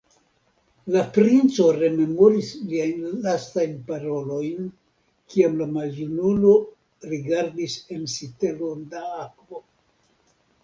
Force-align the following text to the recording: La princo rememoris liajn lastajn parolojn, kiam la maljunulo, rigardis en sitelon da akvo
La 0.93 1.01
princo 1.15 1.65
rememoris 1.79 2.47
liajn 2.71 3.03
lastajn 3.25 3.75
parolojn, 3.89 4.71
kiam 5.33 5.59
la 5.59 5.67
maljunulo, 5.75 6.53
rigardis 7.11 7.75
en 7.97 8.07
sitelon 8.15 8.81
da 8.95 9.03
akvo 9.27 9.61